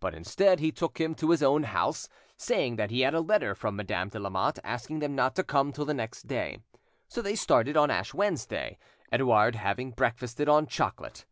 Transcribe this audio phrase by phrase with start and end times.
[0.00, 3.54] But, instead, he took him to his own house, saying that he had a letter
[3.54, 6.58] from Madame de Lamotte asking them not to come till the next day;
[7.08, 8.76] so they started on Ash Wednesday,
[9.10, 11.24] Edouard having breakfasted on chocolate.